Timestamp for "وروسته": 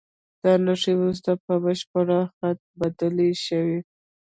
0.97-1.31